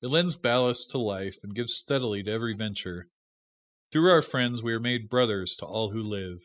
It 0.00 0.06
lends 0.06 0.36
ballast 0.36 0.88
to 0.92 0.96
life, 0.98 1.36
and 1.42 1.54
gives 1.54 1.74
steadily 1.74 2.22
to 2.22 2.30
every 2.30 2.54
venture. 2.54 3.10
Through 3.90 4.10
our 4.10 4.22
friends 4.22 4.62
we 4.62 4.72
are 4.72 4.80
made 4.80 5.10
brothers 5.10 5.54
to 5.56 5.66
all 5.66 5.90
who 5.90 6.02
live. 6.02 6.40